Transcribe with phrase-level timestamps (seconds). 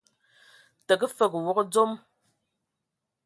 [0.87, 1.91] Təgə fəg wog dzom.